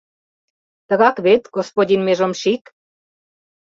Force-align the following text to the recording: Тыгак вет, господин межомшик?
Тыгак 0.87 1.17
вет, 1.25 1.43
господин 1.57 2.01
межомшик? 2.07 2.63